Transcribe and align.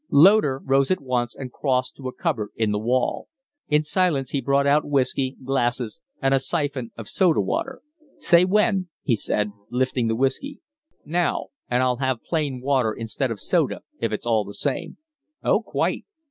Loder 0.09 0.59
rose 0.65 0.89
at 0.89 0.99
once 0.99 1.35
and 1.35 1.51
crossed 1.51 1.95
to 1.95 2.07
a 2.07 2.11
cupboard 2.11 2.49
in 2.55 2.71
the 2.71 2.79
wall. 2.79 3.27
In 3.67 3.83
silence 3.83 4.31
he 4.31 4.41
brought 4.41 4.65
out 4.65 4.83
whiskey, 4.83 5.35
glasses, 5.43 5.99
and 6.19 6.33
a 6.33 6.39
siphon 6.39 6.89
of 6.97 7.07
soda 7.07 7.39
water. 7.39 7.83
"Say 8.17 8.43
when!" 8.43 8.87
he 9.03 9.15
said, 9.15 9.51
lifting 9.69 10.07
the 10.07 10.15
whiskey. 10.15 10.59
"Now. 11.05 11.49
And 11.69 11.83
I'll 11.83 11.97
have 11.97 12.23
plain 12.23 12.61
water 12.61 12.91
instead 12.93 13.29
of 13.29 13.39
soda, 13.39 13.81
if 13.99 14.11
it's 14.11 14.25
all 14.25 14.43
the 14.43 14.55
same." 14.55 14.97
"Oh, 15.43 15.61
quite." 15.61 16.03